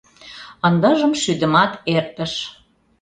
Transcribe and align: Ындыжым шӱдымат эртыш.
Ындыжым 0.67 1.13
шӱдымат 1.21 1.71
эртыш. 1.95 2.33